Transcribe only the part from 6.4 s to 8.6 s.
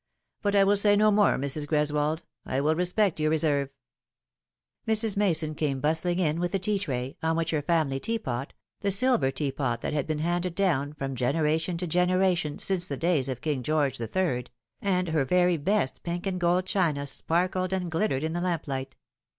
a tea tray, on which her family teapot